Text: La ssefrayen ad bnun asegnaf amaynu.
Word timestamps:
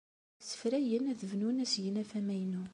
La 0.37 0.43
ssefrayen 0.45 1.09
ad 1.11 1.21
bnun 1.31 1.57
asegnaf 1.63 2.11
amaynu. 2.19 2.63